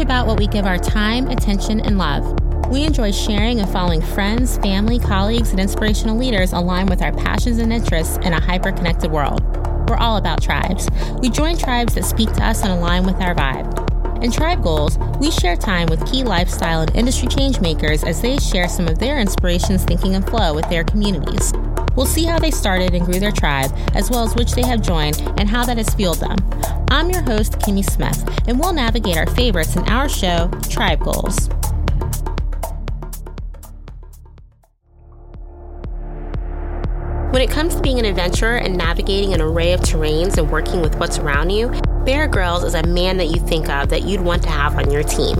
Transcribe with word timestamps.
about 0.00 0.26
what 0.26 0.38
we 0.38 0.46
give 0.46 0.66
our 0.66 0.78
time, 0.78 1.28
attention, 1.28 1.80
and 1.80 1.98
love. 1.98 2.38
We 2.70 2.84
enjoy 2.84 3.12
sharing 3.12 3.60
and 3.60 3.68
following 3.70 4.00
friends, 4.00 4.56
family, 4.58 4.98
colleagues, 4.98 5.50
and 5.50 5.60
inspirational 5.60 6.16
leaders 6.16 6.52
aligned 6.52 6.88
with 6.88 7.02
our 7.02 7.12
passions 7.12 7.58
and 7.58 7.72
interests 7.72 8.16
in 8.18 8.32
a 8.32 8.40
hyper 8.40 8.72
connected 8.72 9.10
world. 9.10 9.42
We're 9.88 9.96
all 9.96 10.16
about 10.16 10.42
tribes. 10.42 10.88
We 11.20 11.30
join 11.30 11.56
tribes 11.56 11.94
that 11.94 12.04
speak 12.04 12.32
to 12.34 12.44
us 12.44 12.62
and 12.62 12.72
align 12.72 13.04
with 13.04 13.16
our 13.16 13.34
vibe. 13.34 14.22
In 14.22 14.30
Tribe 14.30 14.62
Goals, 14.62 14.98
we 15.18 15.30
share 15.30 15.56
time 15.56 15.88
with 15.88 16.06
key 16.10 16.22
lifestyle 16.24 16.80
and 16.80 16.94
industry 16.94 17.28
changemakers 17.28 18.06
as 18.06 18.20
they 18.20 18.38
share 18.38 18.68
some 18.68 18.86
of 18.86 18.98
their 18.98 19.18
inspirations, 19.18 19.84
thinking, 19.84 20.14
and 20.14 20.28
flow 20.28 20.54
with 20.54 20.68
their 20.68 20.84
communities. 20.84 21.52
We'll 21.96 22.06
see 22.06 22.24
how 22.24 22.38
they 22.38 22.50
started 22.50 22.94
and 22.94 23.04
grew 23.04 23.20
their 23.20 23.32
tribe, 23.32 23.70
as 23.94 24.10
well 24.10 24.24
as 24.24 24.34
which 24.34 24.52
they 24.52 24.66
have 24.66 24.82
joined 24.82 25.20
and 25.38 25.48
how 25.48 25.64
that 25.64 25.76
has 25.76 25.94
fueled 25.94 26.20
them. 26.20 26.36
I'm 26.90 27.10
your 27.10 27.22
host, 27.22 27.58
Kimmy 27.58 27.84
Smith, 27.84 28.22
and 28.46 28.58
we'll 28.58 28.72
navigate 28.72 29.16
our 29.16 29.26
favorites 29.26 29.76
in 29.76 29.88
our 29.88 30.08
show, 30.08 30.50
Tribe 30.68 31.00
Goals. 31.00 31.48
When 37.32 37.42
it 37.42 37.50
comes 37.50 37.76
to 37.76 37.80
being 37.80 38.00
an 38.00 38.04
adventurer 38.04 38.56
and 38.56 38.76
navigating 38.76 39.34
an 39.34 39.40
array 39.40 39.72
of 39.72 39.80
terrains 39.80 40.36
and 40.36 40.50
working 40.50 40.82
with 40.82 40.96
what's 40.96 41.18
around 41.18 41.50
you, 41.50 41.70
Bear 42.04 42.26
Grylls 42.26 42.64
is 42.64 42.74
a 42.74 42.82
man 42.82 43.18
that 43.18 43.26
you 43.26 43.38
think 43.40 43.68
of 43.68 43.88
that 43.90 44.02
you'd 44.02 44.20
want 44.20 44.42
to 44.42 44.48
have 44.48 44.76
on 44.76 44.90
your 44.90 45.04
team. 45.04 45.36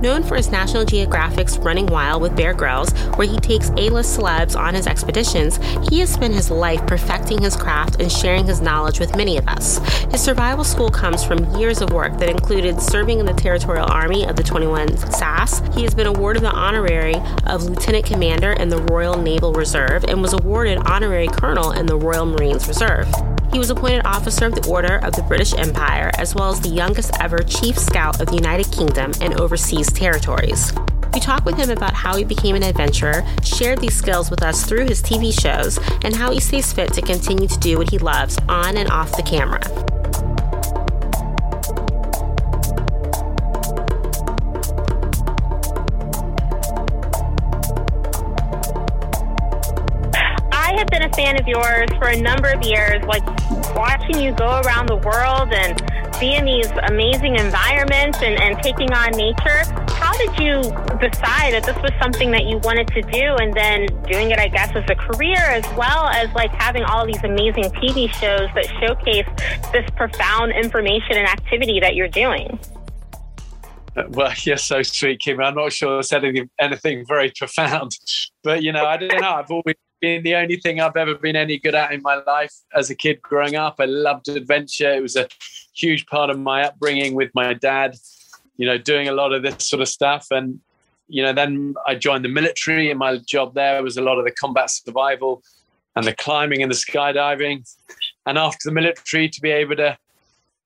Known 0.00 0.22
for 0.22 0.36
his 0.36 0.50
National 0.50 0.84
Geographic's 0.84 1.56
Running 1.58 1.86
Wild 1.86 2.22
with 2.22 2.36
Bear 2.36 2.52
Grylls, 2.52 2.90
where 3.16 3.26
he 3.26 3.38
takes 3.38 3.70
A-list 3.70 4.18
celebs 4.18 4.58
on 4.58 4.74
his 4.74 4.86
expeditions, 4.86 5.58
he 5.88 6.00
has 6.00 6.12
spent 6.12 6.34
his 6.34 6.50
life 6.50 6.86
perfecting 6.86 7.42
his 7.42 7.56
craft 7.56 8.00
and 8.00 8.10
sharing 8.10 8.46
his 8.46 8.60
knowledge 8.60 9.00
with 9.00 9.16
many 9.16 9.36
of 9.36 9.48
us. 9.48 9.78
His 10.10 10.22
survival 10.22 10.64
school 10.64 10.90
comes 10.90 11.24
from 11.24 11.56
years 11.56 11.80
of 11.80 11.92
work 11.92 12.18
that 12.18 12.28
included 12.28 12.80
serving 12.80 13.20
in 13.20 13.26
the 13.26 13.32
Territorial 13.32 13.90
Army 13.90 14.26
of 14.26 14.36
the 14.36 14.42
21 14.42 14.96
SAS. 14.96 15.62
He 15.74 15.82
has 15.82 15.94
been 15.94 16.06
awarded 16.06 16.42
the 16.42 16.50
honorary 16.50 17.16
of 17.46 17.64
Lieutenant 17.64 18.04
Commander 18.04 18.52
in 18.52 18.68
the 18.68 18.82
Royal 18.82 19.16
Naval 19.20 19.52
Reserve 19.52 20.04
and 20.04 20.20
was 20.20 20.32
awarded 20.32 20.78
honorary 20.78 21.28
Colonel 21.28 21.72
in 21.72 21.86
the 21.86 21.96
Royal 21.96 22.26
Marines 22.26 22.68
Reserve. 22.68 23.08
He 23.54 23.60
was 23.60 23.70
appointed 23.70 24.04
Officer 24.04 24.46
of 24.46 24.56
the 24.56 24.68
Order 24.68 24.96
of 25.04 25.14
the 25.14 25.22
British 25.22 25.54
Empire, 25.54 26.10
as 26.18 26.34
well 26.34 26.50
as 26.50 26.60
the 26.60 26.68
youngest 26.68 27.12
ever 27.20 27.38
Chief 27.38 27.78
Scout 27.78 28.20
of 28.20 28.26
the 28.26 28.34
United 28.34 28.68
Kingdom 28.72 29.12
and 29.20 29.40
overseas 29.40 29.92
territories. 29.92 30.72
We 31.12 31.20
talked 31.20 31.46
with 31.46 31.56
him 31.56 31.70
about 31.70 31.94
how 31.94 32.16
he 32.16 32.24
became 32.24 32.56
an 32.56 32.64
adventurer, 32.64 33.24
shared 33.44 33.80
these 33.80 33.94
skills 33.94 34.28
with 34.28 34.42
us 34.42 34.64
through 34.64 34.86
his 34.86 35.00
TV 35.00 35.32
shows, 35.32 35.78
and 36.02 36.16
how 36.16 36.32
he 36.32 36.40
stays 36.40 36.72
fit 36.72 36.92
to 36.94 37.00
continue 37.00 37.46
to 37.46 37.58
do 37.60 37.78
what 37.78 37.90
he 37.90 37.98
loves 37.98 38.36
on 38.48 38.76
and 38.76 38.90
off 38.90 39.16
the 39.16 39.22
camera. 39.22 39.60
Yours 51.46 51.88
for 51.98 52.08
a 52.08 52.20
number 52.20 52.48
of 52.50 52.62
years, 52.62 53.02
like 53.04 53.24
watching 53.74 54.20
you 54.20 54.32
go 54.32 54.60
around 54.64 54.88
the 54.88 54.96
world 54.96 55.52
and 55.52 55.80
be 56.20 56.34
in 56.34 56.44
these 56.44 56.70
amazing 56.88 57.36
environments 57.36 58.18
and, 58.22 58.40
and 58.40 58.62
taking 58.62 58.92
on 58.92 59.10
nature. 59.12 59.64
How 59.94 60.12
did 60.12 60.38
you 60.38 60.62
decide 60.98 61.52
that 61.52 61.64
this 61.64 61.76
was 61.76 61.90
something 62.00 62.30
that 62.30 62.44
you 62.44 62.58
wanted 62.58 62.88
to 62.88 63.02
do 63.02 63.36
and 63.40 63.52
then 63.54 63.86
doing 64.04 64.30
it, 64.30 64.38
I 64.38 64.48
guess, 64.48 64.70
as 64.74 64.84
a 64.88 64.94
career 64.94 65.38
as 65.38 65.64
well 65.76 66.06
as 66.08 66.32
like 66.34 66.50
having 66.50 66.84
all 66.84 67.06
these 67.06 67.22
amazing 67.24 67.64
TV 67.80 68.12
shows 68.14 68.48
that 68.54 68.66
showcase 68.80 69.26
this 69.72 69.88
profound 69.96 70.52
information 70.52 71.16
and 71.16 71.26
activity 71.26 71.80
that 71.80 71.94
you're 71.94 72.08
doing? 72.08 72.58
Uh, 73.96 74.04
well, 74.10 74.32
you're 74.42 74.56
so 74.56 74.82
sweet, 74.82 75.20
Kim. 75.20 75.40
I'm 75.40 75.54
not 75.54 75.72
sure 75.72 75.98
I 75.98 76.00
said 76.02 76.24
anything 76.60 77.04
very 77.06 77.32
profound, 77.36 77.96
but 78.42 78.62
you 78.62 78.72
know, 78.72 78.86
I 78.86 78.96
don't 78.96 79.20
know. 79.20 79.30
I've 79.30 79.50
always 79.50 79.76
been 80.04 80.22
the 80.22 80.34
only 80.34 80.56
thing 80.56 80.80
I've 80.80 80.96
ever 80.96 81.14
been 81.14 81.34
any 81.34 81.58
good 81.58 81.74
at 81.74 81.92
in 81.92 82.02
my 82.02 82.16
life 82.26 82.54
as 82.74 82.90
a 82.90 82.94
kid 82.94 83.22
growing 83.22 83.56
up. 83.56 83.76
I 83.78 83.86
loved 83.86 84.28
adventure. 84.28 84.92
It 84.92 85.00
was 85.00 85.16
a 85.16 85.26
huge 85.74 86.04
part 86.06 86.28
of 86.28 86.38
my 86.38 86.64
upbringing 86.64 87.14
with 87.14 87.30
my 87.34 87.54
dad, 87.54 87.96
you 88.58 88.66
know, 88.66 88.76
doing 88.76 89.08
a 89.08 89.12
lot 89.12 89.32
of 89.32 89.42
this 89.42 89.66
sort 89.66 89.80
of 89.80 89.88
stuff. 89.88 90.26
And, 90.30 90.60
you 91.08 91.22
know, 91.22 91.32
then 91.32 91.74
I 91.86 91.94
joined 91.94 92.22
the 92.22 92.28
military 92.28 92.90
and 92.90 92.98
my 92.98 93.16
job 93.16 93.54
there 93.54 93.82
was 93.82 93.96
a 93.96 94.02
lot 94.02 94.18
of 94.18 94.26
the 94.26 94.30
combat 94.32 94.68
survival 94.70 95.42
and 95.96 96.04
the 96.04 96.14
climbing 96.14 96.62
and 96.62 96.70
the 96.70 96.76
skydiving. 96.76 97.66
And 98.26 98.36
after 98.36 98.68
the 98.68 98.72
military, 98.72 99.30
to 99.30 99.40
be 99.40 99.52
able 99.52 99.76
to, 99.76 99.96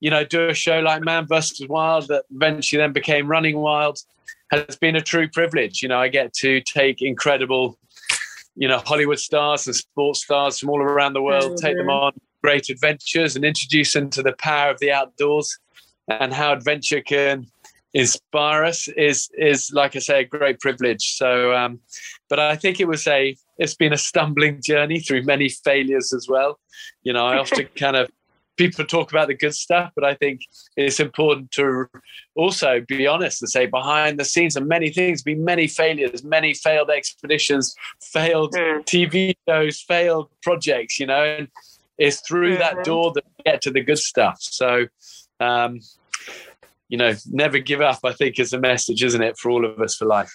you 0.00 0.10
know, 0.10 0.25
do 0.25 0.49
a 0.49 0.55
show 0.55 0.81
like 0.81 1.05
Man 1.05 1.28
vs. 1.28 1.69
Wild 1.69 2.09
that 2.09 2.25
eventually 2.34 2.81
then 2.81 2.93
became 2.93 3.28
Running 3.28 3.59
Wild 3.59 4.00
has 4.50 4.76
been 4.76 4.97
a 4.97 5.00
true 5.00 5.28
privilege. 5.28 5.81
You 5.82 5.88
know, 5.88 6.00
I 6.00 6.09
get 6.09 6.32
to 6.34 6.60
take 6.62 7.03
incredible, 7.03 7.78
you 8.59 8.67
know, 8.67 8.79
Hollywood 8.85 9.21
stars 9.21 9.67
and 9.67 9.77
sports 9.77 10.25
stars 10.25 10.59
from 10.59 10.71
all 10.71 10.83
around 10.83 11.13
the 11.13 11.23
world, 11.23 11.53
mm-hmm. 11.53 11.67
take 11.67 11.77
them 11.77 11.89
on 11.89 12.13
great 12.43 12.69
adventures 12.69 13.37
and 13.37 13.45
introduce 13.45 13.93
them 13.93 14.11
to 14.11 14.23
the 14.23 14.35
power 14.39 14.71
of 14.71 14.79
the 14.81 14.91
outdoors 14.91 15.59
and 16.09 16.33
how 16.33 16.53
adventure 16.53 17.01
can 17.01 17.47
inspire 17.95 18.65
us 18.65 18.89
is 18.89 19.31
is 19.39 19.71
like 19.73 19.97
I 19.97 20.01
say 20.01 20.21
a 20.21 20.25
great 20.25 20.61
privilege. 20.61 21.17
So, 21.17 21.55
um, 21.55 21.81
but 22.29 22.39
I 22.39 22.57
think 22.57 22.81
it 22.81 22.89
was 22.89 23.07
a 23.07 23.37
it's 23.59 23.75
been 23.75 23.93
a 23.93 23.99
stumbling 23.99 24.61
journey 24.61 25.01
through 25.01 25.23
many 25.23 25.49
failures 25.49 26.13
as 26.13 26.29
well. 26.29 26.59
You 27.03 27.13
know, 27.13 27.27
I 27.27 27.39
often 27.43 27.69
kind 27.77 27.97
of 27.97 28.11
people 28.59 28.85
talk 28.85 29.11
about 29.11 29.29
the 29.29 29.35
good 29.35 29.55
stuff, 29.55 29.93
but 29.95 30.05
I 30.05 30.15
think 30.15 30.43
it's 30.77 31.01
important 31.01 31.51
to 31.53 31.87
also 32.35 32.81
be 32.87 33.07
honest 33.07 33.41
and 33.41 33.49
say 33.49 33.67
behind 33.67 34.19
the 34.19 34.25
scenes 34.25 34.57
are 34.57 34.65
many 34.65 34.91
things, 34.91 35.23
be 35.23 35.35
many 35.35 35.67
failures, 35.67 36.23
many 36.25 36.53
failed 36.53 36.91
expeditions, 36.91 37.75
failed 38.03 38.53
mm. 38.53 38.85
TV 38.85 39.35
shows, 39.49 39.81
failed 39.81 40.29
projects, 40.43 40.99
you 40.99 41.07
know, 41.07 41.23
and 41.23 41.49
it's 41.97 42.21
through 42.21 42.53
mm-hmm. 42.53 42.61
that 42.61 42.85
door 42.85 43.13
that 43.15 43.25
we 43.25 43.45
get 43.45 43.63
to 43.63 43.71
the 43.71 43.81
good 43.81 43.99
stuff. 43.99 44.39
So, 44.41 44.87
um, 45.41 45.81
you 46.89 46.99
know, 46.99 47.15
never 47.31 47.59
give 47.59 47.81
up, 47.81 48.01
I 48.05 48.13
think 48.13 48.39
is 48.39 48.53
a 48.53 48.61
message, 48.61 49.03
isn't 49.03 49.23
it, 49.23 49.39
for 49.39 49.51
all 49.51 49.65
of 49.65 49.81
us 49.81 49.95
for 49.95 50.07
life? 50.07 50.33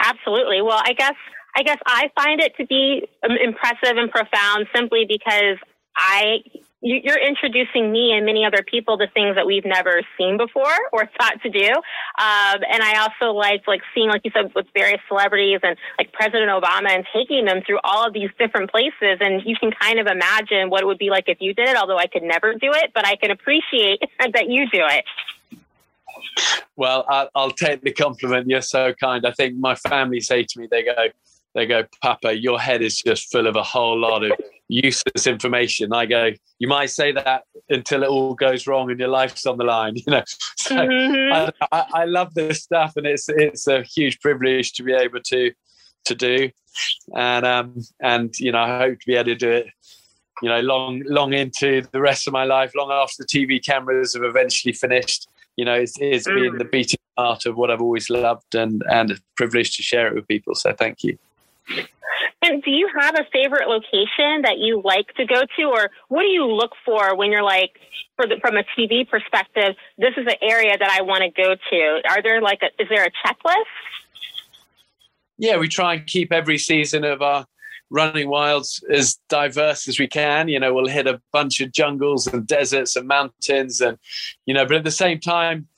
Absolutely. 0.00 0.62
Well, 0.62 0.80
I 0.82 0.92
guess 0.92 1.16
I 1.56 1.62
guess 1.62 1.78
I 1.86 2.10
find 2.14 2.40
it 2.40 2.54
to 2.56 2.66
be 2.66 3.08
um, 3.24 3.36
impressive 3.36 3.96
and 3.96 4.10
profound 4.10 4.68
simply 4.74 5.06
because 5.08 5.56
I 5.96 6.44
you're 6.80 7.18
introducing 7.18 7.90
me 7.90 8.12
and 8.12 8.24
many 8.24 8.44
other 8.44 8.62
people 8.62 8.98
to 8.98 9.08
things 9.08 9.34
that 9.34 9.46
we've 9.46 9.64
never 9.64 10.02
seen 10.16 10.36
before 10.36 10.76
or 10.92 11.10
thought 11.18 11.42
to 11.42 11.50
do. 11.50 11.68
Um, 11.68 12.60
and 12.70 12.82
I 12.82 13.00
also 13.00 13.34
liked 13.34 13.66
like 13.66 13.80
seeing, 13.94 14.08
like 14.08 14.20
you 14.24 14.30
said, 14.32 14.52
with 14.54 14.66
various 14.74 15.00
celebrities 15.08 15.58
and 15.64 15.76
like 15.98 16.12
President 16.12 16.50
Obama 16.50 16.90
and 16.90 17.04
taking 17.12 17.46
them 17.46 17.62
through 17.66 17.80
all 17.82 18.06
of 18.06 18.12
these 18.12 18.30
different 18.38 18.70
places. 18.70 19.18
And 19.20 19.42
you 19.44 19.56
can 19.56 19.72
kind 19.72 19.98
of 19.98 20.06
imagine 20.06 20.70
what 20.70 20.82
it 20.82 20.86
would 20.86 20.98
be 20.98 21.10
like 21.10 21.24
if 21.26 21.38
you 21.40 21.52
did 21.52 21.68
it, 21.68 21.76
although 21.76 21.98
I 21.98 22.06
could 22.06 22.22
never 22.22 22.54
do 22.54 22.70
it, 22.72 22.92
but 22.94 23.04
I 23.04 23.16
can 23.16 23.32
appreciate 23.32 24.00
that 24.20 24.48
you 24.48 24.68
do 24.70 24.84
it. 24.86 25.04
Well, 26.76 27.04
I'll, 27.08 27.28
I'll 27.34 27.50
take 27.50 27.82
the 27.82 27.92
compliment. 27.92 28.48
You're 28.48 28.62
so 28.62 28.92
kind. 28.92 29.26
I 29.26 29.32
think 29.32 29.56
my 29.58 29.74
family 29.74 30.20
say 30.20 30.44
to 30.44 30.60
me, 30.60 30.68
they 30.70 30.84
go, 30.84 30.94
they 31.54 31.66
go, 31.66 31.84
Papa, 32.02 32.38
your 32.38 32.60
head 32.60 32.82
is 32.82 33.00
just 33.00 33.30
full 33.30 33.46
of 33.46 33.56
a 33.56 33.62
whole 33.62 33.98
lot 33.98 34.24
of 34.24 34.32
useless 34.68 35.26
information. 35.26 35.92
I 35.92 36.06
go, 36.06 36.30
you 36.58 36.68
might 36.68 36.90
say 36.90 37.12
that 37.12 37.44
until 37.70 38.02
it 38.02 38.08
all 38.08 38.34
goes 38.34 38.66
wrong 38.66 38.90
and 38.90 39.00
your 39.00 39.08
life's 39.08 39.46
on 39.46 39.58
the 39.58 39.64
line, 39.64 39.96
you 39.96 40.04
know. 40.06 40.22
So 40.56 40.76
mm-hmm. 40.76 41.50
I, 41.72 41.84
I, 41.92 42.04
love 42.04 42.34
this 42.34 42.62
stuff, 42.62 42.96
and 42.96 43.06
it's 43.06 43.28
it's 43.28 43.66
a 43.66 43.82
huge 43.82 44.20
privilege 44.20 44.72
to 44.74 44.82
be 44.82 44.92
able 44.92 45.20
to 45.20 45.52
to 46.04 46.14
do, 46.14 46.50
and 47.16 47.44
um 47.46 47.80
and 48.00 48.32
you 48.38 48.52
know 48.52 48.60
I 48.60 48.78
hope 48.78 49.00
to 49.00 49.06
be 49.06 49.14
able 49.14 49.24
to 49.24 49.34
do 49.34 49.50
it, 49.50 49.66
you 50.42 50.48
know, 50.48 50.60
long 50.60 51.02
long 51.06 51.32
into 51.32 51.82
the 51.92 52.00
rest 52.00 52.26
of 52.26 52.32
my 52.32 52.44
life, 52.44 52.72
long 52.76 52.90
after 52.90 53.22
the 53.22 53.26
TV 53.26 53.64
cameras 53.64 54.14
have 54.14 54.24
eventually 54.24 54.72
finished. 54.72 55.28
You 55.56 55.64
know, 55.64 55.74
it's, 55.74 55.94
it's 55.98 56.28
mm. 56.28 56.34
been 56.34 56.58
the 56.58 56.64
beating 56.64 57.00
heart 57.16 57.44
of 57.46 57.56
what 57.56 57.70
I've 57.70 57.80
always 57.80 58.10
loved, 58.10 58.54
and 58.54 58.82
and 58.90 59.12
a 59.12 59.16
privilege 59.36 59.76
to 59.76 59.82
share 59.82 60.06
it 60.06 60.14
with 60.14 60.28
people. 60.28 60.54
So 60.54 60.72
thank 60.72 61.02
you. 61.02 61.18
And 62.42 62.62
do 62.62 62.70
you 62.70 62.88
have 62.98 63.14
a 63.14 63.24
favorite 63.32 63.68
location 63.68 64.42
that 64.42 64.58
you 64.58 64.80
like 64.84 65.12
to 65.16 65.26
go 65.26 65.42
to, 65.58 65.62
or 65.64 65.90
what 66.08 66.22
do 66.22 66.28
you 66.28 66.46
look 66.46 66.72
for 66.84 67.16
when 67.16 67.30
you're 67.30 67.42
like, 67.42 67.72
the, 68.16 68.36
from 68.40 68.56
a 68.56 68.64
TV 68.76 69.08
perspective, 69.08 69.76
this 69.96 70.14
is 70.16 70.26
an 70.26 70.36
area 70.42 70.76
that 70.78 70.90
I 70.90 71.02
want 71.02 71.22
to 71.22 71.30
go 71.30 71.54
to? 71.54 72.00
Are 72.08 72.22
there 72.22 72.40
like, 72.40 72.60
a, 72.62 72.82
is 72.82 72.88
there 72.88 73.04
a 73.04 73.10
checklist? 73.26 73.64
Yeah, 75.36 75.58
we 75.58 75.68
try 75.68 75.94
and 75.94 76.06
keep 76.06 76.32
every 76.32 76.58
season 76.58 77.04
of 77.04 77.22
our 77.22 77.46
running 77.90 78.28
wilds 78.28 78.82
as 78.90 79.18
diverse 79.28 79.88
as 79.88 79.98
we 79.98 80.06
can. 80.06 80.48
You 80.48 80.60
know, 80.60 80.74
we'll 80.74 80.88
hit 80.88 81.06
a 81.06 81.20
bunch 81.32 81.60
of 81.60 81.72
jungles 81.72 82.26
and 82.26 82.46
deserts 82.46 82.96
and 82.96 83.06
mountains, 83.06 83.80
and 83.80 83.98
you 84.46 84.54
know, 84.54 84.66
but 84.66 84.76
at 84.76 84.84
the 84.84 84.90
same 84.90 85.20
time, 85.20 85.68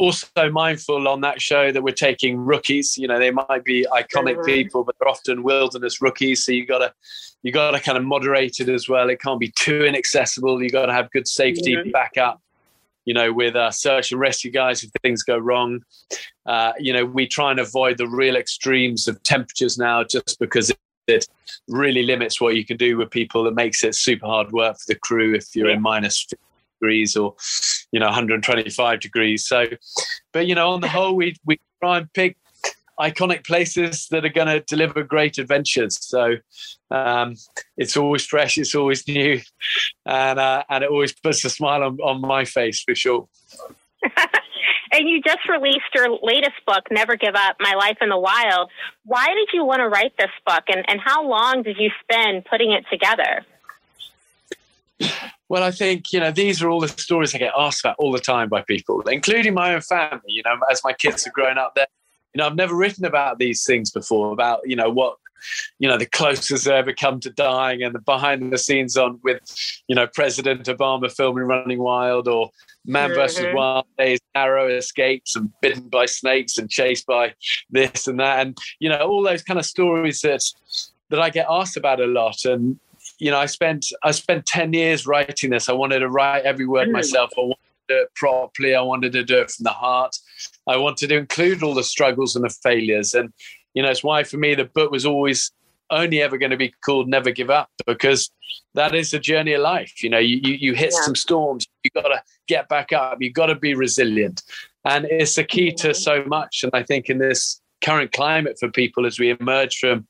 also 0.00 0.50
mindful 0.50 1.06
on 1.06 1.20
that 1.20 1.42
show 1.42 1.70
that 1.70 1.82
we're 1.82 1.92
taking 1.92 2.38
rookies. 2.38 2.96
You 2.96 3.06
know, 3.06 3.18
they 3.18 3.30
might 3.30 3.64
be 3.64 3.86
iconic 3.92 4.36
mm-hmm. 4.36 4.44
people, 4.44 4.82
but 4.82 4.96
they're 4.98 5.08
often 5.08 5.42
wilderness 5.42 6.00
rookies. 6.00 6.44
So 6.44 6.52
you 6.52 6.64
gotta 6.64 6.94
you 7.42 7.52
gotta 7.52 7.78
kind 7.78 7.98
of 7.98 8.04
moderate 8.04 8.60
it 8.60 8.68
as 8.70 8.88
well. 8.88 9.10
It 9.10 9.20
can't 9.20 9.38
be 9.38 9.52
too 9.54 9.84
inaccessible. 9.84 10.62
You 10.62 10.70
gotta 10.70 10.94
have 10.94 11.10
good 11.10 11.28
safety 11.28 11.76
mm-hmm. 11.76 11.90
backup. 11.90 12.40
you 13.04 13.14
know, 13.14 13.32
with 13.32 13.56
uh, 13.56 13.70
search 13.70 14.10
and 14.10 14.20
rescue 14.20 14.50
guys 14.50 14.82
if 14.82 14.90
things 15.02 15.22
go 15.22 15.36
wrong. 15.36 15.80
Uh, 16.46 16.72
you 16.78 16.92
know, 16.92 17.04
we 17.04 17.26
try 17.26 17.50
and 17.50 17.60
avoid 17.60 17.98
the 17.98 18.08
real 18.08 18.36
extremes 18.36 19.06
of 19.06 19.22
temperatures 19.22 19.76
now 19.78 20.02
just 20.02 20.38
because 20.38 20.72
it 21.08 21.26
really 21.68 22.02
limits 22.02 22.40
what 22.40 22.56
you 22.56 22.64
can 22.64 22.76
do 22.76 22.96
with 22.96 23.10
people. 23.10 23.46
It 23.46 23.54
makes 23.54 23.84
it 23.84 23.94
super 23.94 24.26
hard 24.26 24.50
work 24.52 24.78
for 24.78 24.84
the 24.88 24.94
crew 24.94 25.34
if 25.34 25.54
you're 25.54 25.70
in 25.70 25.82
minus 25.82 26.26
degrees 26.80 27.16
or, 27.16 27.34
you 27.92 28.00
know, 28.00 28.06
125 28.06 29.00
degrees. 29.00 29.46
So, 29.46 29.66
but, 30.32 30.46
you 30.46 30.54
know, 30.54 30.70
on 30.70 30.80
the 30.80 30.88
whole, 30.96 31.14
we, 31.14 31.36
we 31.44 31.60
try 31.82 31.98
and 31.98 32.12
pick 32.12 32.36
iconic 33.00 33.46
places 33.46 34.06
that 34.10 34.24
are 34.24 34.30
going 34.30 34.46
to 34.46 34.60
deliver 34.60 35.02
great 35.02 35.38
adventures. 35.38 35.98
So 36.00 36.36
um, 36.90 37.34
it's 37.76 37.96
always 37.96 38.26
fresh, 38.26 38.58
it's 38.58 38.74
always 38.74 39.08
new, 39.08 39.40
and 40.06 40.38
uh, 40.38 40.64
and 40.68 40.84
it 40.84 40.90
always 40.90 41.12
puts 41.12 41.44
a 41.44 41.50
smile 41.50 41.82
on, 41.82 41.98
on 42.00 42.20
my 42.20 42.44
face 42.44 42.82
for 42.82 42.94
sure. 42.94 43.28
and 44.92 45.08
you 45.08 45.22
just 45.22 45.48
released 45.48 45.94
your 45.94 46.08
latest 46.22 46.60
book, 46.66 46.84
Never 46.90 47.16
Give 47.16 47.34
Up 47.34 47.56
My 47.58 47.74
Life 47.74 47.98
in 48.00 48.10
the 48.10 48.18
Wild. 48.18 48.70
Why 49.04 49.26
did 49.28 49.48
you 49.54 49.64
want 49.64 49.80
to 49.80 49.88
write 49.88 50.12
this 50.18 50.30
book, 50.46 50.64
and, 50.68 50.84
and 50.88 51.00
how 51.00 51.26
long 51.26 51.62
did 51.62 51.76
you 51.78 51.90
spend 52.02 52.44
putting 52.44 52.72
it 52.72 52.84
together? 52.90 53.46
Well, 55.50 55.62
I 55.62 55.70
think, 55.72 56.12
you 56.12 56.20
know, 56.20 56.30
these 56.30 56.62
are 56.62 56.70
all 56.70 56.80
the 56.80 56.88
stories 56.88 57.34
I 57.34 57.38
get 57.38 57.52
asked 57.58 57.80
about 57.84 57.96
all 57.98 58.12
the 58.12 58.20
time 58.20 58.48
by 58.48 58.62
people, 58.62 59.02
including 59.02 59.52
my 59.52 59.74
own 59.74 59.82
family. 59.82 60.20
You 60.28 60.42
know, 60.44 60.56
as 60.70 60.80
my 60.82 60.94
kids 60.94 61.24
have 61.24 61.34
grown 61.34 61.58
up, 61.58 61.74
they're 61.74 61.86
you 62.34 62.38
know, 62.38 62.46
I've 62.46 62.56
never 62.56 62.74
written 62.74 63.04
about 63.04 63.38
these 63.38 63.64
things 63.64 63.90
before, 63.90 64.32
about, 64.32 64.60
you 64.64 64.76
know, 64.76 64.90
what, 64.90 65.16
you 65.78 65.88
know, 65.88 65.96
the 65.96 66.06
closest 66.06 66.66
they 66.66 66.74
ever 66.74 66.92
come 66.92 67.18
to 67.20 67.30
dying 67.30 67.82
and 67.82 67.94
the 67.94 67.98
behind 67.98 68.52
the 68.52 68.58
scenes 68.58 68.96
on 68.96 69.18
with, 69.24 69.40
you 69.88 69.96
know, 69.96 70.06
President 70.06 70.66
Obama 70.66 71.10
filming 71.10 71.44
Running 71.44 71.78
Wild 71.78 72.28
or 72.28 72.50
Man 72.84 73.10
mm-hmm. 73.10 73.18
versus 73.18 73.46
Wild 73.52 73.86
Days, 73.98 74.20
Arrow 74.34 74.68
escapes 74.68 75.34
and 75.34 75.50
bitten 75.60 75.88
by 75.88 76.06
snakes 76.06 76.58
and 76.58 76.70
chased 76.70 77.06
by 77.06 77.34
this 77.70 78.06
and 78.06 78.20
that. 78.20 78.46
And, 78.46 78.56
you 78.78 78.88
know, 78.88 78.98
all 78.98 79.22
those 79.22 79.42
kind 79.42 79.58
of 79.58 79.66
stories 79.66 80.20
that, 80.20 80.44
that 81.08 81.20
I 81.20 81.30
get 81.30 81.46
asked 81.50 81.76
about 81.76 82.00
a 82.00 82.06
lot. 82.06 82.44
And, 82.44 82.78
you 83.20 83.30
know, 83.30 83.38
I 83.38 83.46
spent, 83.46 83.86
I 84.02 84.10
spent 84.10 84.46
10 84.46 84.72
years 84.72 85.06
writing 85.06 85.50
this. 85.50 85.68
I 85.68 85.72
wanted 85.72 86.00
to 86.00 86.08
write 86.08 86.44
every 86.44 86.66
word 86.66 86.90
myself. 86.90 87.30
I 87.36 87.42
wanted 87.42 87.56
to 87.88 87.94
do 87.94 88.00
it 88.02 88.14
properly. 88.16 88.74
I 88.74 88.80
wanted 88.80 89.12
to 89.12 89.22
do 89.22 89.40
it 89.40 89.50
from 89.50 89.64
the 89.64 89.70
heart. 89.70 90.16
I 90.66 90.78
wanted 90.78 91.08
to 91.08 91.16
include 91.16 91.62
all 91.62 91.74
the 91.74 91.84
struggles 91.84 92.34
and 92.34 92.44
the 92.44 92.50
failures. 92.50 93.14
And, 93.14 93.32
you 93.74 93.82
know, 93.82 93.90
it's 93.90 94.02
why 94.02 94.24
for 94.24 94.38
me 94.38 94.54
the 94.54 94.64
book 94.64 94.90
was 94.90 95.04
always 95.04 95.52
only 95.90 96.22
ever 96.22 96.38
going 96.38 96.50
to 96.50 96.56
be 96.56 96.72
called 96.82 97.08
Never 97.08 97.30
Give 97.30 97.50
Up 97.50 97.68
because 97.86 98.30
that 98.74 98.94
is 98.94 99.10
the 99.10 99.18
journey 99.18 99.52
of 99.52 99.62
life. 99.62 100.02
You 100.02 100.10
know, 100.10 100.18
you, 100.18 100.40
you, 100.42 100.54
you 100.54 100.74
hit 100.74 100.92
yeah. 100.94 101.02
some 101.02 101.14
storms, 101.14 101.66
you 101.82 101.90
got 101.90 102.08
to 102.08 102.22
get 102.48 102.68
back 102.68 102.92
up, 102.92 103.18
you 103.20 103.30
got 103.30 103.46
to 103.46 103.54
be 103.54 103.74
resilient. 103.74 104.42
And 104.84 105.04
it's 105.06 105.34
the 105.34 105.44
key 105.44 105.72
to 105.72 105.92
so 105.92 106.24
much. 106.24 106.62
And 106.62 106.70
I 106.72 106.82
think 106.82 107.10
in 107.10 107.18
this 107.18 107.60
current 107.82 108.12
climate 108.12 108.56
for 108.58 108.70
people 108.70 109.04
as 109.04 109.18
we 109.18 109.36
emerge 109.38 109.78
from, 109.78 110.06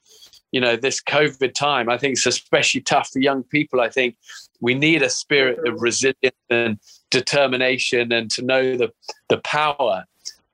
you 0.53 0.61
know, 0.61 0.77
this 0.77 1.01
COVID 1.03 1.55
time, 1.55 1.89
I 1.89 1.99
think 1.99 2.13
it's 2.13 2.27
especially 2.27 2.81
tough 2.81 3.11
for 3.11 3.21
young 3.21 3.43
people. 3.43 3.81
I 3.81 3.89
think 3.89 4.17
we 4.61 4.75
need 4.75 5.03
a 5.03 5.11
spirit 5.11 5.67
of 5.67 5.81
resilience 5.81 6.37
and 6.49 6.79
determination 7.11 8.13
and 8.13 8.31
to 8.33 8.43
know 8.43 8.77
the, 8.77 8.93
the 9.29 9.39
power 9.39 10.05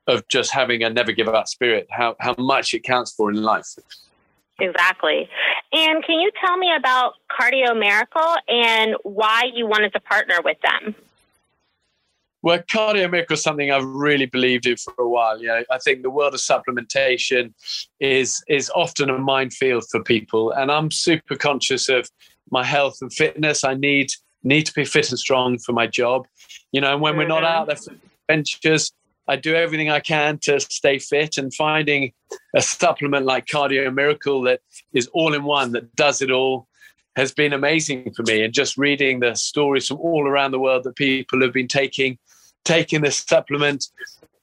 of 0.06 0.26
just 0.28 0.52
having 0.52 0.82
a 0.82 0.90
never 0.90 1.12
give 1.12 1.28
up 1.28 1.48
spirit, 1.48 1.86
how, 1.90 2.14
how 2.20 2.34
much 2.38 2.74
it 2.74 2.84
counts 2.84 3.12
for 3.12 3.30
in 3.30 3.42
life. 3.42 3.66
Exactly. 4.58 5.28
And 5.72 6.04
can 6.04 6.20
you 6.20 6.30
tell 6.40 6.56
me 6.56 6.72
about 6.74 7.14
Cardio 7.30 7.78
Miracle 7.78 8.36
and 8.48 8.94
why 9.02 9.44
you 9.52 9.66
wanted 9.66 9.92
to 9.94 10.00
partner 10.00 10.36
with 10.44 10.56
them? 10.62 10.94
Well, 12.46 12.60
Cardio 12.60 13.10
Miracle 13.10 13.34
is 13.34 13.42
something 13.42 13.72
I've 13.72 13.84
really 13.84 14.26
believed 14.26 14.66
in 14.66 14.76
for 14.76 14.94
a 15.00 15.08
while. 15.08 15.40
You 15.40 15.48
know, 15.48 15.64
I 15.68 15.78
think 15.78 16.02
the 16.02 16.10
world 16.10 16.32
of 16.32 16.38
supplementation 16.38 17.52
is 17.98 18.40
is 18.46 18.70
often 18.72 19.10
a 19.10 19.18
minefield 19.18 19.82
for 19.90 20.00
people, 20.00 20.52
and 20.52 20.70
I'm 20.70 20.92
super 20.92 21.34
conscious 21.34 21.88
of 21.88 22.08
my 22.52 22.62
health 22.62 22.98
and 23.00 23.12
fitness. 23.12 23.64
I 23.64 23.74
need 23.74 24.12
need 24.44 24.62
to 24.66 24.72
be 24.74 24.84
fit 24.84 25.10
and 25.10 25.18
strong 25.18 25.58
for 25.58 25.72
my 25.72 25.88
job. 25.88 26.28
You 26.70 26.80
know, 26.80 26.92
and 26.92 27.02
when 27.02 27.16
we're 27.16 27.26
not 27.26 27.42
mm-hmm. 27.42 27.52
out 27.52 27.66
there 27.66 27.74
for 27.74 27.94
adventures, 28.28 28.92
I 29.26 29.34
do 29.34 29.56
everything 29.56 29.90
I 29.90 29.98
can 29.98 30.38
to 30.42 30.60
stay 30.60 31.00
fit 31.00 31.38
and 31.38 31.52
finding 31.52 32.12
a 32.54 32.62
supplement 32.62 33.26
like 33.26 33.46
Cardio 33.46 33.92
Miracle 33.92 34.42
that 34.42 34.60
is 34.92 35.08
all 35.14 35.34
in 35.34 35.42
one, 35.42 35.72
that 35.72 35.96
does 35.96 36.22
it 36.22 36.30
all, 36.30 36.68
has 37.16 37.32
been 37.32 37.52
amazing 37.52 38.12
for 38.14 38.22
me. 38.22 38.44
And 38.44 38.54
just 38.54 38.76
reading 38.76 39.18
the 39.18 39.34
stories 39.34 39.88
from 39.88 39.98
all 39.98 40.28
around 40.28 40.52
the 40.52 40.60
world 40.60 40.84
that 40.84 40.94
people 40.94 41.40
have 41.40 41.52
been 41.52 41.66
taking, 41.66 42.18
taking 42.66 43.00
this 43.00 43.18
supplement 43.18 43.86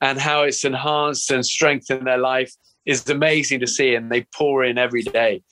and 0.01 0.19
how 0.19 0.43
it's 0.43 0.65
enhanced 0.65 1.31
and 1.31 1.45
strengthened 1.45 2.07
their 2.07 2.17
life 2.17 2.51
is 2.85 3.07
amazing 3.09 3.59
to 3.59 3.67
see. 3.67 3.93
And 3.95 4.11
they 4.11 4.25
pour 4.35 4.63
in 4.63 4.77
every 4.77 5.03
day. 5.03 5.43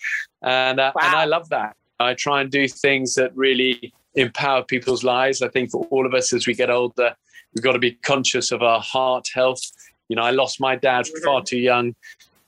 And, 0.42 0.80
uh, 0.80 0.92
wow. 0.96 1.02
and 1.06 1.16
I 1.16 1.26
love 1.26 1.50
that. 1.50 1.76
I 2.00 2.16
try 2.16 2.42
and 2.42 2.50
do 2.50 2.68
things 2.68 3.14
that 3.16 3.36
really 3.36 3.94
empower 4.16 4.64
people's 4.64 5.04
lives. 5.04 5.44
I 5.44 5.50
think 5.50 5.70
for 5.70 5.86
all 5.92 6.06
of 6.06 6.16
us 6.16 6.34
as 6.34 6.48
we 6.48 6.56
get 6.56 6.72
older, 6.72 7.16
We've 7.54 7.64
got 7.64 7.74
to 7.74 7.80
be 7.80 7.92
conscious 7.92 8.52
of 8.52 8.64
our 8.64 8.80
heart 8.80 9.28
health. 9.34 9.62
You 10.08 10.16
know, 10.16 10.24
I 10.24 10.32
lost 10.32 10.60
my 10.60 10.76
dad 10.76 11.06
mm-hmm. 11.06 11.24
far 11.24 11.44
too 11.44 11.60
young 11.60 11.96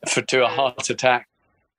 for 0.08 0.22
to 0.22 0.44
a 0.44 0.48
mm-hmm. 0.48 0.56
heart 0.56 0.90
attack, 0.90 1.28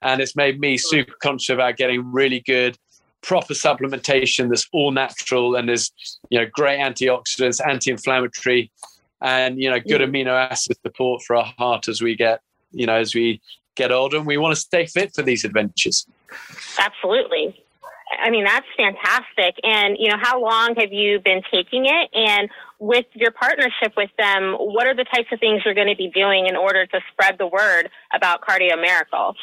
and 0.02 0.20
it's 0.20 0.36
made 0.36 0.60
me 0.60 0.74
mm-hmm. 0.74 0.96
super 0.96 1.14
conscious 1.22 1.50
about 1.50 1.76
getting 1.76 2.12
really 2.12 2.40
good, 2.40 2.76
proper 3.24 3.54
supplementation 3.54 4.48
that's 4.48 4.68
all 4.72 4.90
natural 4.90 5.56
and 5.56 5.68
there's 5.68 5.90
you 6.30 6.38
know 6.38 6.46
great 6.52 6.78
antioxidants, 6.78 7.60
anti-inflammatory, 7.66 8.70
and 9.22 9.58
you 9.58 9.70
know 9.70 9.80
good 9.80 10.00
amino 10.00 10.32
acid 10.50 10.76
support 10.82 11.22
for 11.22 11.36
our 11.36 11.52
heart 11.58 11.88
as 11.88 12.02
we 12.02 12.14
get 12.14 12.40
you 12.72 12.86
know 12.86 12.96
as 12.96 13.14
we 13.14 13.40
get 13.74 13.90
older 13.90 14.16
and 14.16 14.26
we 14.26 14.36
want 14.36 14.54
to 14.54 14.60
stay 14.60 14.86
fit 14.86 15.14
for 15.14 15.22
these 15.22 15.44
adventures. 15.44 16.06
Absolutely. 16.78 17.60
I 18.22 18.30
mean, 18.30 18.44
that's 18.44 18.66
fantastic. 18.76 19.56
And, 19.64 19.96
you 19.98 20.08
know, 20.08 20.18
how 20.20 20.40
long 20.40 20.74
have 20.76 20.92
you 20.92 21.20
been 21.20 21.42
taking 21.50 21.86
it? 21.86 22.10
And 22.12 22.48
with 22.78 23.06
your 23.14 23.30
partnership 23.30 23.94
with 23.96 24.10
them, 24.18 24.54
what 24.54 24.86
are 24.86 24.94
the 24.94 25.04
types 25.04 25.28
of 25.32 25.40
things 25.40 25.62
you're 25.64 25.74
going 25.74 25.88
to 25.88 25.96
be 25.96 26.10
doing 26.10 26.46
in 26.46 26.54
order 26.54 26.86
to 26.86 27.00
spread 27.12 27.38
the 27.38 27.46
word 27.46 27.90
about 28.14 28.42
Cardio 28.42 28.80
Miracle? 28.80 29.34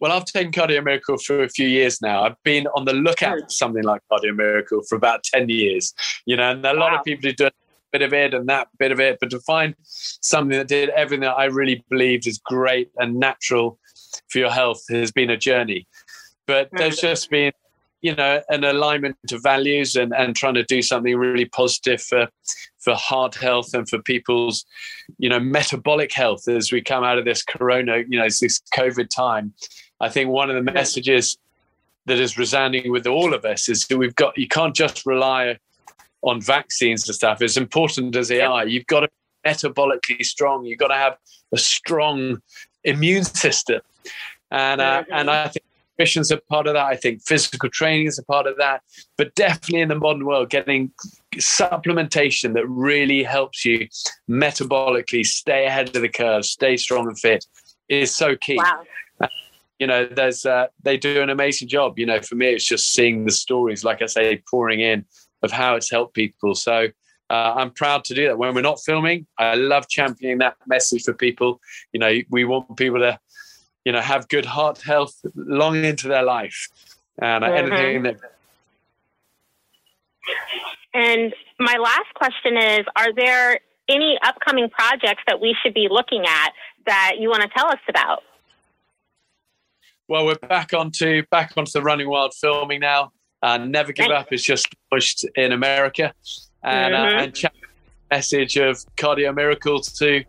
Well, 0.00 0.12
I've 0.12 0.24
taken 0.24 0.50
Cardio 0.50 0.82
Miracle 0.82 1.18
for 1.18 1.42
a 1.42 1.48
few 1.48 1.68
years 1.68 2.00
now. 2.00 2.24
I've 2.24 2.42
been 2.42 2.66
on 2.68 2.86
the 2.86 2.94
lookout 2.94 3.40
for 3.40 3.50
something 3.50 3.82
like 3.82 4.00
Cardio 4.10 4.34
Miracle 4.34 4.82
for 4.88 4.96
about 4.96 5.24
10 5.24 5.48
years, 5.50 5.92
you 6.24 6.36
know, 6.36 6.50
and 6.50 6.64
a 6.64 6.72
lot 6.72 6.92
wow. 6.92 6.98
of 6.98 7.04
people 7.04 7.28
who 7.28 7.34
do 7.34 7.46
a 7.46 7.52
bit 7.92 8.02
of 8.02 8.14
it 8.14 8.32
and 8.32 8.48
that 8.48 8.68
bit 8.78 8.92
of 8.92 9.00
it, 9.00 9.18
but 9.20 9.30
to 9.30 9.40
find 9.40 9.74
something 9.82 10.56
that 10.56 10.68
did 10.68 10.88
everything 10.90 11.20
that 11.20 11.36
I 11.36 11.44
really 11.46 11.84
believed 11.90 12.26
is 12.26 12.38
great 12.38 12.90
and 12.96 13.16
natural 13.16 13.78
for 14.28 14.38
your 14.38 14.50
health 14.50 14.82
has 14.90 15.12
been 15.12 15.30
a 15.30 15.36
journey. 15.36 15.86
But 16.46 16.70
there's 16.72 16.98
just 16.98 17.30
been, 17.30 17.52
you 18.02 18.14
know, 18.14 18.42
an 18.48 18.64
alignment 18.64 19.16
to 19.28 19.38
values 19.38 19.94
and, 19.94 20.14
and 20.14 20.34
trying 20.34 20.54
to 20.54 20.64
do 20.64 20.82
something 20.82 21.16
really 21.16 21.44
positive 21.46 22.02
for 22.02 22.28
for 22.78 22.94
heart 22.94 23.34
health 23.34 23.74
and 23.74 23.88
for 23.88 24.00
people's, 24.00 24.64
you 25.18 25.28
know, 25.28 25.38
metabolic 25.38 26.12
health 26.12 26.48
as 26.48 26.72
we 26.72 26.80
come 26.80 27.04
out 27.04 27.18
of 27.18 27.26
this 27.26 27.42
corona, 27.42 27.98
you 28.08 28.18
know, 28.18 28.24
this 28.24 28.62
COVID 28.74 29.10
time. 29.10 29.52
I 30.00 30.08
think 30.08 30.30
one 30.30 30.48
of 30.48 30.56
the 30.56 30.72
messages 30.72 31.36
that 32.06 32.18
is 32.18 32.38
resounding 32.38 32.90
with 32.90 33.06
all 33.06 33.34
of 33.34 33.44
us 33.44 33.68
is 33.68 33.86
that 33.86 33.98
we've 33.98 34.14
got 34.14 34.36
you 34.38 34.48
can't 34.48 34.74
just 34.74 35.04
rely 35.04 35.58
on 36.22 36.40
vaccines 36.40 37.06
and 37.08 37.14
stuff. 37.14 37.42
As 37.42 37.56
important 37.56 38.16
as 38.16 38.28
they 38.28 38.40
are, 38.40 38.66
you've 38.66 38.86
got 38.86 39.00
to 39.00 39.08
be 39.08 39.50
metabolically 39.50 40.24
strong. 40.24 40.64
You've 40.64 40.78
got 40.78 40.88
to 40.88 40.94
have 40.94 41.16
a 41.52 41.58
strong 41.58 42.40
immune 42.84 43.24
system. 43.24 43.80
And 44.50 44.80
uh, 44.80 45.04
and 45.12 45.30
I 45.30 45.48
think 45.48 45.64
nutrition's 46.00 46.30
a 46.30 46.38
part 46.38 46.66
of 46.66 46.74
that. 46.74 46.86
I 46.86 46.96
think 46.96 47.22
physical 47.22 47.68
training 47.68 48.06
is 48.06 48.18
a 48.18 48.24
part 48.24 48.46
of 48.46 48.56
that. 48.56 48.82
But 49.18 49.34
definitely 49.34 49.82
in 49.82 49.88
the 49.88 49.96
modern 49.96 50.24
world, 50.24 50.48
getting 50.48 50.92
supplementation 51.34 52.54
that 52.54 52.66
really 52.66 53.22
helps 53.22 53.64
you 53.64 53.86
metabolically 54.28 55.26
stay 55.26 55.66
ahead 55.66 55.94
of 55.94 56.00
the 56.00 56.08
curve, 56.08 56.46
stay 56.46 56.76
strong 56.76 57.06
and 57.06 57.18
fit 57.18 57.44
is 57.88 58.14
so 58.14 58.34
key. 58.36 58.56
Wow. 58.56 58.84
You 59.78 59.86
know, 59.86 60.06
there's 60.06 60.44
uh, 60.44 60.66
they 60.82 60.96
do 60.96 61.22
an 61.22 61.30
amazing 61.30 61.68
job. 61.68 61.98
You 61.98 62.06
know, 62.06 62.20
for 62.20 62.34
me, 62.34 62.48
it's 62.48 62.66
just 62.66 62.92
seeing 62.92 63.24
the 63.24 63.32
stories, 63.32 63.84
like 63.84 64.02
I 64.02 64.06
say, 64.06 64.42
pouring 64.50 64.80
in 64.80 65.04
of 65.42 65.50
how 65.50 65.74
it's 65.74 65.90
helped 65.90 66.14
people. 66.14 66.54
So 66.54 66.88
uh, 67.30 67.54
I'm 67.56 67.70
proud 67.70 68.04
to 68.04 68.14
do 68.14 68.26
that. 68.26 68.36
When 68.36 68.54
we're 68.54 68.60
not 68.60 68.80
filming, 68.80 69.26
I 69.38 69.54
love 69.54 69.88
championing 69.88 70.38
that 70.38 70.56
message 70.66 71.04
for 71.04 71.14
people. 71.14 71.60
You 71.92 72.00
know, 72.00 72.18
we 72.28 72.44
want 72.44 72.76
people 72.76 72.98
to 73.00 73.18
you 73.84 73.92
know, 73.92 74.00
have 74.00 74.28
good 74.28 74.46
heart 74.46 74.82
health 74.82 75.14
long 75.34 75.84
into 75.84 76.08
their 76.08 76.22
life. 76.22 76.68
And 77.20 77.44
mm-hmm. 77.44 77.72
anything 77.72 78.02
that. 78.02 78.16
And 80.92 81.34
my 81.58 81.76
last 81.76 82.12
question 82.14 82.56
is 82.56 82.86
Are 82.96 83.12
there 83.14 83.60
any 83.88 84.18
upcoming 84.22 84.68
projects 84.70 85.22
that 85.26 85.40
we 85.40 85.56
should 85.62 85.74
be 85.74 85.88
looking 85.90 86.24
at 86.26 86.52
that 86.86 87.14
you 87.18 87.28
want 87.28 87.42
to 87.42 87.48
tell 87.48 87.68
us 87.68 87.80
about? 87.88 88.22
Well, 90.08 90.26
we're 90.26 90.34
back 90.34 90.74
onto 90.74 91.22
back 91.30 91.52
onto 91.56 91.70
the 91.72 91.82
Running 91.82 92.08
Wild 92.08 92.34
filming 92.34 92.80
now. 92.80 93.12
Uh, 93.42 93.58
Never 93.58 93.92
Give 93.92 94.10
Up 94.10 94.32
is 94.32 94.42
just 94.42 94.68
pushed 94.90 95.24
in 95.36 95.52
America. 95.52 96.12
and, 96.62 96.94
uh, 96.94 96.98
Mhm. 96.98 97.22
and 97.22 97.34
chat 97.34 97.54
message 98.10 98.56
of 98.58 98.84
cardio 98.96 99.34
miracle 99.34 99.80
to 99.80 100.22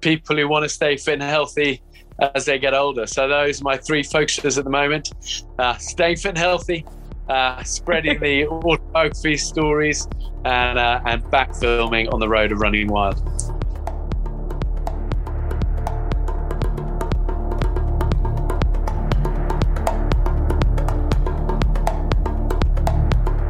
people 0.00 0.34
who 0.36 0.48
want 0.48 0.62
to 0.62 0.68
stay 0.68 0.96
fit 0.96 1.14
and 1.14 1.22
healthy 1.22 1.82
as 2.20 2.44
they 2.44 2.58
get 2.58 2.74
older. 2.74 3.06
So 3.06 3.28
those 3.28 3.60
are 3.60 3.64
my 3.64 3.76
three 3.76 4.02
focuses 4.02 4.58
at 4.58 4.64
the 4.64 4.70
moment: 4.70 5.12
uh, 5.58 5.76
staying 5.76 6.16
fit 6.16 6.30
and 6.30 6.38
healthy, 6.38 6.84
uh, 7.28 7.62
spreading 7.62 8.20
the 8.20 8.46
autobiography 8.48 9.36
stories, 9.36 10.08
and 10.44 10.78
uh, 10.78 11.00
and 11.06 11.28
back 11.30 11.54
filming 11.54 12.08
on 12.08 12.20
the 12.20 12.28
road 12.28 12.52
of 12.52 12.60
running 12.60 12.88
wild. 12.88 13.20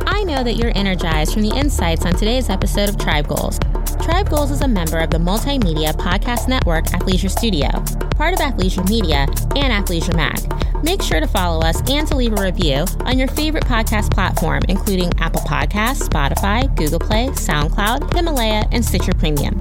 I 0.07 0.23
know 0.25 0.43
that 0.43 0.55
you're 0.57 0.73
energized 0.75 1.35
from 1.35 1.43
the 1.43 1.55
insights 1.55 2.07
on 2.07 2.15
today's 2.15 2.49
episode 2.49 2.89
of 2.89 2.97
Tribe 2.97 3.29
Goals. 3.29 3.59
Tribe 4.03 4.29
Goals 4.29 4.51
is 4.51 4.61
a 4.63 4.69
member 4.69 4.99
of 4.99 5.11
the 5.11 5.19
multimedia 5.19 5.93
podcast 5.93 6.49
network 6.49 6.85
Athleisure 6.87 7.31
Studio, 7.31 7.69
part 8.17 8.35
of 8.35 8.41
Athleisure 8.41 8.89
Media 8.89 9.27
and 9.57 9.73
Athleisure 9.73 10.15
Mag. 10.17 10.41
Make 10.85 11.01
sure 11.01 11.21
to 11.21 11.27
follow 11.27 11.61
us 11.61 11.81
and 11.91 12.07
to 12.09 12.17
leave 12.17 12.33
a 12.39 12.43
review 12.43 12.85
on 13.01 13.19
your 13.19 13.29
favorite 13.29 13.65
podcast 13.65 14.13
platform, 14.13 14.61
including 14.69 15.13
Apple 15.19 15.41
Podcasts, 15.43 16.09
Spotify, 16.09 16.75
Google 16.77 16.99
Play, 16.99 17.29
SoundCloud, 17.29 18.15
Himalaya, 18.15 18.69
and 18.71 18.85
Stitcher 18.85 19.15
Premium. 19.15 19.59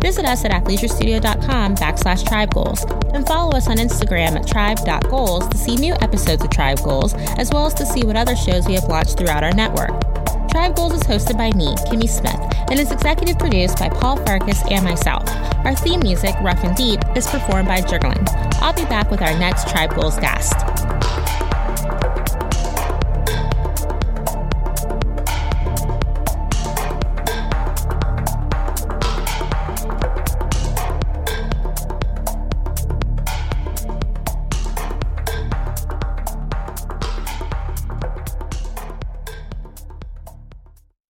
Visit 0.00 0.24
us 0.24 0.44
at 0.44 0.50
athleisurestudio.com 0.50 1.76
backslash 1.76 2.26
tribe 2.26 2.52
goals 2.52 2.84
and 3.12 3.26
follow 3.26 3.56
us 3.56 3.68
on 3.68 3.76
Instagram 3.76 4.36
at 4.36 4.46
tribe.goals 4.46 5.48
to 5.48 5.56
see 5.56 5.76
new 5.76 5.94
episodes 6.00 6.42
of 6.42 6.50
Tribe 6.50 6.82
Goals, 6.82 7.14
as 7.38 7.50
well 7.50 7.66
as 7.66 7.74
to 7.74 7.86
see 7.86 8.02
what 8.02 8.16
other 8.16 8.36
shows 8.36 8.66
we 8.66 8.74
have 8.74 8.84
launched 8.84 9.16
throughout 9.16 9.44
our 9.44 9.52
network. 9.52 10.13
Tribe 10.54 10.76
Goals 10.76 10.92
is 10.92 11.02
hosted 11.02 11.36
by 11.36 11.50
me, 11.58 11.74
Kimmy 11.90 12.08
Smith, 12.08 12.38
and 12.70 12.78
is 12.78 12.92
executive 12.92 13.40
produced 13.40 13.76
by 13.76 13.88
Paul 13.88 14.18
Farkas 14.18 14.62
and 14.70 14.84
myself. 14.84 15.24
Our 15.64 15.74
theme 15.74 15.98
music, 15.98 16.32
Rough 16.42 16.62
and 16.62 16.76
Deep, 16.76 17.00
is 17.16 17.26
performed 17.26 17.66
by 17.66 17.80
Jurglin. 17.80 18.24
I'll 18.62 18.72
be 18.72 18.84
back 18.84 19.10
with 19.10 19.20
our 19.20 19.36
next 19.36 19.68
Tribe 19.68 19.96
Goals 19.96 20.16
guest. 20.20 20.54